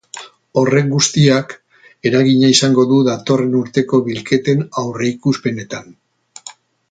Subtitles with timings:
[0.59, 1.51] Horrek guztiak
[2.11, 5.93] eragina izango du datorren urteko bilketen aurreikuspenetan.